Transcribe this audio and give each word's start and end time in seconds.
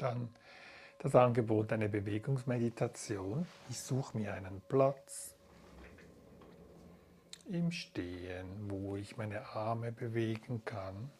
Dann 0.00 0.34
das 1.00 1.14
Angebot 1.14 1.72
einer 1.74 1.88
Bewegungsmeditation. 1.88 3.46
Ich 3.68 3.78
suche 3.78 4.16
mir 4.16 4.32
einen 4.32 4.62
Platz 4.66 5.36
im 7.50 7.70
Stehen, 7.70 8.70
wo 8.70 8.96
ich 8.96 9.18
meine 9.18 9.46
Arme 9.48 9.92
bewegen 9.92 10.64
kann. 10.64 11.10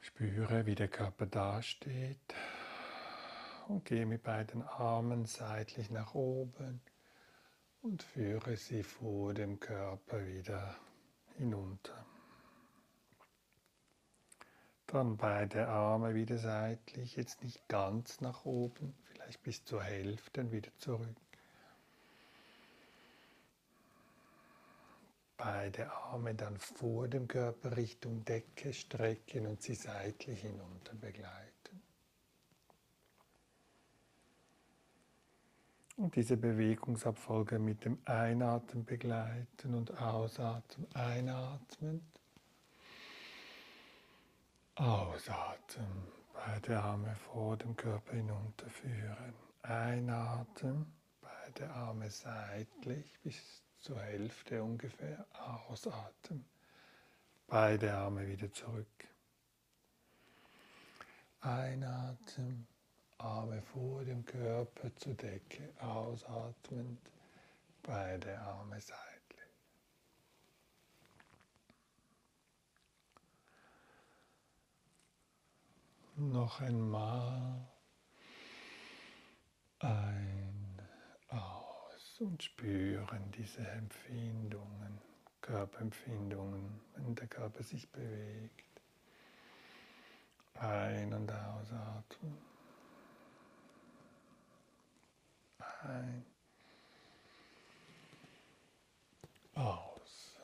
Spüre, 0.00 0.66
wie 0.66 0.76
der 0.76 0.88
Körper 0.88 1.26
dasteht 1.26 2.34
und 3.68 3.84
gehe 3.84 4.06
mit 4.06 4.22
beiden 4.22 4.62
Armen 4.62 5.26
seitlich 5.26 5.90
nach 5.90 6.14
oben 6.14 6.80
und 7.82 8.02
führe 8.02 8.56
sie 8.56 8.82
vor 8.82 9.34
dem 9.34 9.58
Körper 9.60 10.26
wieder 10.26 10.76
hinunter. 11.36 12.06
Dann 14.86 15.16
beide 15.16 15.66
Arme 15.68 16.14
wieder 16.14 16.38
seitlich, 16.38 17.16
jetzt 17.16 17.42
nicht 17.42 17.66
ganz 17.68 18.20
nach 18.20 18.44
oben, 18.44 18.94
vielleicht 19.04 19.42
bis 19.42 19.64
zur 19.64 19.82
Hälfte 19.82 20.52
wieder 20.52 20.70
zurück. 20.78 21.16
Beide 25.36 25.92
Arme 25.92 26.34
dann 26.34 26.56
vor 26.56 27.08
dem 27.08 27.28
Körper 27.28 27.76
Richtung 27.76 28.24
Decke 28.24 28.72
strecken 28.72 29.46
und 29.46 29.60
sie 29.60 29.74
seitlich 29.74 30.40
hinunter 30.40 30.94
begleiten. 30.94 31.55
Und 35.96 36.14
diese 36.14 36.36
Bewegungsabfolge 36.36 37.58
mit 37.58 37.84
dem 37.86 37.98
Einatmen 38.04 38.84
begleiten 38.84 39.74
und 39.74 39.98
Ausatmen. 39.98 40.86
Einatmen. 40.94 42.06
Ausatmen. 44.74 46.06
Beide 46.34 46.78
Arme 46.78 47.16
vor 47.16 47.56
dem 47.56 47.74
Körper 47.76 48.12
hinunterführen. 48.12 49.32
Einatmen. 49.62 50.92
Beide 51.22 51.70
Arme 51.70 52.10
seitlich 52.10 53.18
bis 53.22 53.62
zur 53.78 53.98
Hälfte 53.98 54.62
ungefähr. 54.62 55.24
Ausatmen. 55.32 56.44
Beide 57.46 57.94
Arme 57.94 58.28
wieder 58.28 58.52
zurück. 58.52 58.86
Einatmen. 61.40 62.66
Arme 63.18 63.62
vor 63.62 64.04
dem 64.04 64.24
Körper 64.24 64.94
zur 64.96 65.14
Decke. 65.14 65.72
Ausatmend. 65.80 67.00
Beide 67.82 68.38
Arme 68.38 68.80
seitlich. 68.80 68.96
Noch 76.16 76.60
einmal. 76.60 77.68
Ein 79.78 80.56
und 82.20 82.42
spüren 82.42 83.30
diese 83.32 83.66
Empfindungen, 83.68 85.00
Körperempfindungen, 85.42 86.80
wenn 86.94 87.14
der 87.14 87.26
Körper 87.26 87.62
sich 87.62 87.90
bewegt. 87.90 88.80
Ein- 90.54 91.12
und 91.12 91.30
ausatmen. 91.30 92.55
Ein. 95.86 96.26
Aus. 99.54 100.36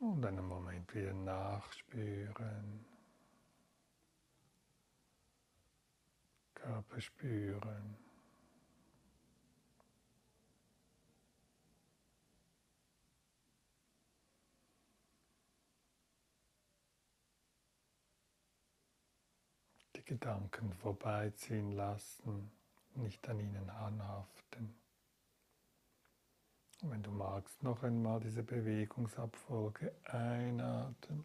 Und 0.00 0.24
einen 0.26 0.44
Moment 0.44 0.92
wieder 0.92 1.12
nachspüren. 1.14 2.84
Körper 6.54 7.00
spüren. 7.00 7.96
Die 19.96 20.04
Gedanken 20.04 20.72
vorbeiziehen 20.72 21.72
lassen, 21.72 22.50
nicht 22.94 23.28
an 23.28 23.40
ihnen 23.40 23.70
anhaften. 23.70 24.74
Und 26.82 26.90
wenn 26.90 27.02
du 27.02 27.10
magst, 27.10 27.62
noch 27.62 27.82
einmal 27.82 28.20
diese 28.20 28.42
Bewegungsabfolge 28.42 29.92
einatmen. 30.04 31.24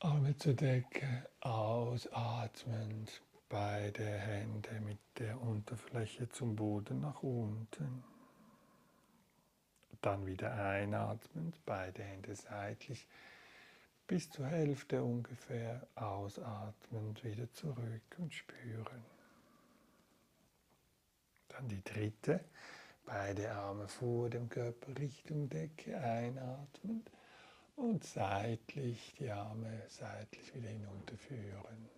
Arme 0.00 0.36
zur 0.36 0.54
Decke, 0.54 1.28
ausatmend, 1.40 3.22
beide 3.48 4.04
Hände 4.04 4.80
mit 4.80 4.98
der 5.18 5.40
Unterfläche 5.40 6.28
zum 6.28 6.56
Boden 6.56 7.00
nach 7.00 7.22
unten. 7.22 8.04
Dann 10.00 10.26
wieder 10.26 10.52
einatmend, 10.54 11.60
beide 11.64 12.02
Hände 12.02 12.34
seitlich 12.34 13.08
bis 14.08 14.30
zur 14.30 14.46
Hälfte 14.46 15.02
ungefähr, 15.04 15.86
ausatmend 15.94 17.22
wieder 17.22 17.52
zurück 17.52 18.16
und 18.16 18.32
spüren. 18.32 19.04
Dann 21.48 21.68
die 21.68 21.84
dritte, 21.84 22.40
beide 23.04 23.52
Arme 23.52 23.86
vor 23.86 24.30
dem 24.30 24.48
Körper 24.48 24.98
Richtung 24.98 25.50
Decke, 25.50 25.98
einatmend 25.98 27.10
und 27.76 28.02
seitlich 28.02 29.14
die 29.18 29.30
Arme 29.30 29.82
seitlich 29.88 30.54
wieder 30.54 30.70
hinunterführen. 30.70 31.90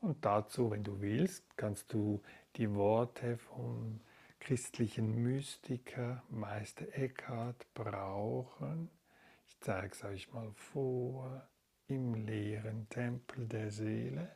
Und 0.00 0.24
dazu, 0.24 0.70
wenn 0.70 0.82
du 0.82 1.00
willst, 1.00 1.44
kannst 1.56 1.92
du 1.92 2.22
die 2.56 2.74
Worte 2.74 3.36
vom 3.36 4.00
christlichen 4.40 5.22
Mystiker 5.22 6.22
Meister 6.30 6.86
Eckhart 6.92 7.66
brauchen. 7.74 8.90
Ich 9.46 9.60
zeige 9.60 9.92
es 9.92 10.02
euch 10.04 10.32
mal 10.32 10.50
vor 10.54 11.46
im 11.86 12.14
leeren 12.14 12.88
Tempel 12.88 13.46
der 13.46 13.70
Seele. 13.70 14.32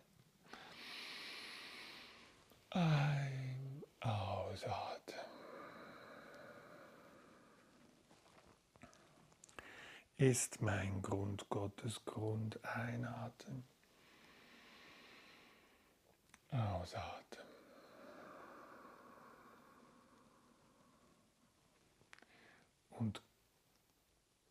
Ein, 2.70 3.82
ausatmen. 4.00 5.20
Ist 10.16 10.60
mein 10.60 11.00
Grund 11.00 11.48
Gottes 11.48 12.04
Grund 12.04 12.62
einatmen. 12.64 13.64
Ausatmen. 16.54 17.47
Und 22.91 23.22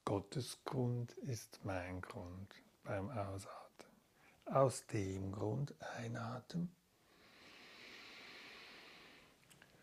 Gottes 0.03 0.59
Grund 0.65 1.13
ist 1.19 1.63
mein 1.63 2.01
Grund 2.01 2.53
beim 2.83 3.09
Ausatmen. 3.09 3.53
Aus 4.45 4.85
dem 4.87 5.31
Grund 5.31 5.73
einatmen 5.97 6.75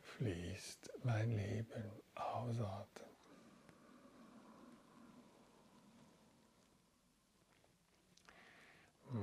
fließt 0.03 0.91
mein 1.03 1.31
Leben 1.31 1.91
ausatmen. 2.15 3.10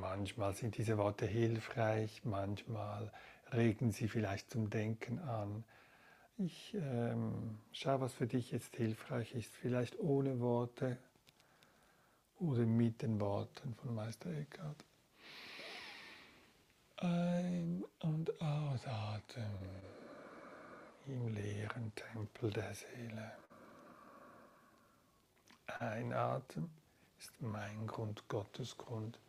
Manchmal 0.09 0.53
sind 0.53 0.77
diese 0.77 0.97
Worte 0.97 1.25
hilfreich, 1.25 2.21
manchmal 2.23 3.11
regen 3.51 3.91
sie 3.91 4.07
vielleicht 4.07 4.49
zum 4.49 4.69
Denken 4.69 5.19
an. 5.19 5.65
Ich 6.37 6.73
ähm, 6.75 7.59
schaue, 7.73 7.99
was 7.99 8.13
für 8.13 8.25
dich 8.25 8.51
jetzt 8.51 8.73
hilfreich 8.77 9.35
ist. 9.35 9.53
Vielleicht 9.53 9.99
ohne 9.99 10.39
Worte 10.39 10.97
oder 12.39 12.65
mit 12.65 13.01
den 13.01 13.19
Worten 13.19 13.75
von 13.75 13.95
Meister 13.95 14.29
Eckhart. 14.31 14.85
Ein- 16.95 17.83
und 17.99 18.31
ausatmen 18.41 19.59
im 21.05 21.27
leeren 21.35 21.91
Tempel 21.95 22.49
der 22.51 22.73
Seele. 22.73 23.33
Einatmen 25.79 26.69
ist 27.19 27.41
mein 27.41 27.85
Grund, 27.87 28.25
Gottes 28.29 28.77
Grund. 28.77 29.19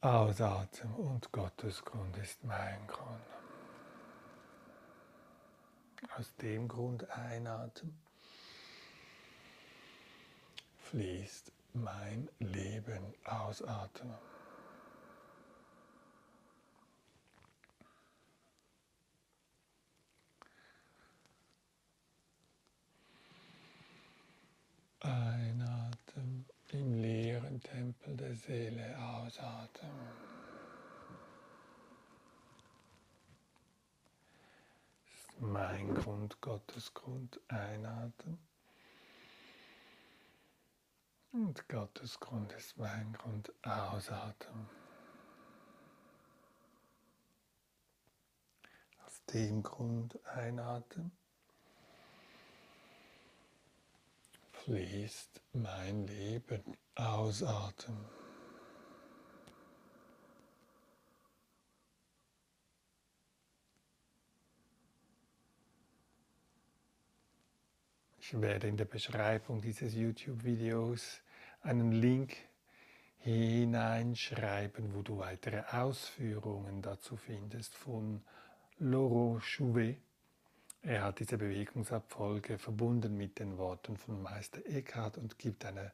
Ausatmen 0.00 0.94
und 0.94 1.32
Gottes 1.32 1.84
Grund 1.84 2.16
ist 2.18 2.44
mein 2.44 2.86
Grund. 2.86 3.18
Aus 6.16 6.32
dem 6.36 6.68
Grund 6.68 7.10
einatmen 7.10 7.98
fließt 10.84 11.50
mein 11.72 12.28
Leben 12.38 13.12
ausatmen. 13.24 14.14
Einatmen 25.00 26.46
im 26.68 26.94
leeren 27.00 27.60
Tempel 27.62 28.16
der 28.16 28.36
Seele 28.36 28.96
ausatmen. 29.28 29.90
mein 35.40 35.94
Grund, 35.94 36.40
Gottes 36.40 36.92
Grund 36.94 37.40
einatmen. 37.48 38.38
Und 41.32 41.68
Gottes 41.68 42.18
Grund 42.18 42.52
ist 42.54 42.76
mein 42.76 43.12
Grund 43.12 43.52
ausatmen. 43.62 44.68
Aus 49.06 49.24
dem 49.32 49.62
Grund 49.62 50.18
einatmen. 50.26 51.12
fließt 54.64 55.40
mein 55.52 56.06
Leben 56.08 56.76
ausatmen. 56.94 58.17
Ich 68.30 68.38
werde 68.42 68.68
in 68.68 68.76
der 68.76 68.84
Beschreibung 68.84 69.62
dieses 69.62 69.94
YouTube-Videos 69.94 71.22
einen 71.62 71.92
Link 71.92 72.36
hineinschreiben, 73.20 74.92
wo 74.92 75.00
du 75.00 75.16
weitere 75.16 75.62
Ausführungen 75.70 76.82
dazu 76.82 77.16
findest 77.16 77.74
von 77.74 78.22
Laurent 78.80 79.42
Chouvet. 79.42 79.96
Er 80.82 81.04
hat 81.04 81.20
diese 81.20 81.38
Bewegungsabfolge 81.38 82.58
verbunden 82.58 83.16
mit 83.16 83.38
den 83.38 83.56
Worten 83.56 83.96
von 83.96 84.22
Meister 84.22 84.60
Eckhart 84.66 85.16
und 85.16 85.38
gibt 85.38 85.64
eine 85.64 85.90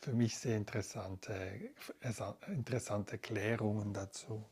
für 0.00 0.12
mich 0.12 0.38
sehr 0.38 0.56
interessante, 0.56 1.72
interessante 2.46 3.18
Klärungen 3.18 3.92
dazu. 3.92 4.44